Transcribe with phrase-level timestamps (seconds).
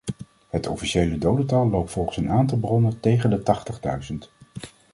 [0.49, 4.31] Het officiële dodental loopt volgens een aantal bronnen tegen de tachtigduizend.